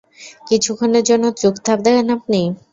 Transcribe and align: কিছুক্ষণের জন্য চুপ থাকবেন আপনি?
কিছুক্ষণের 0.47 1.03
জন্য 1.09 1.25
চুপ 1.39 1.55
থাকবেন 1.67 1.95
আপনি? 1.95 2.41